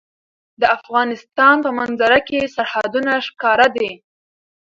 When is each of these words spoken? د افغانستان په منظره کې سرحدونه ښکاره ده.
د 0.61 0.63
افغانستان 0.77 1.55
په 1.65 1.69
منظره 1.79 2.19
کې 2.27 2.51
سرحدونه 2.55 3.11
ښکاره 3.27 3.67
ده. 3.75 3.91